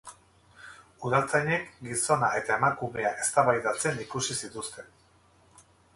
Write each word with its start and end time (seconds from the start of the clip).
Udaltzainek 1.09 1.67
gizona 1.89 2.29
eta 2.39 2.55
emakumea 2.61 3.11
eztabaidatzen 3.27 4.03
ikusi 4.07 4.39
zituzten. 4.43 4.93